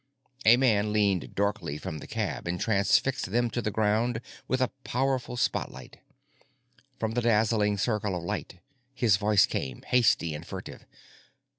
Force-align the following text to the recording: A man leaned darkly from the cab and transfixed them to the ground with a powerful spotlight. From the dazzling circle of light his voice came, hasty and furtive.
A 0.45 0.57
man 0.57 0.91
leaned 0.91 1.35
darkly 1.35 1.77
from 1.77 1.99
the 1.99 2.07
cab 2.07 2.47
and 2.47 2.59
transfixed 2.59 3.29
them 3.31 3.51
to 3.51 3.61
the 3.61 3.69
ground 3.69 4.19
with 4.47 4.59
a 4.59 4.71
powerful 4.83 5.37
spotlight. 5.37 5.97
From 6.97 7.11
the 7.11 7.21
dazzling 7.21 7.77
circle 7.77 8.15
of 8.15 8.23
light 8.23 8.61
his 8.95 9.17
voice 9.17 9.45
came, 9.45 9.83
hasty 9.83 10.33
and 10.33 10.43
furtive. 10.43 10.87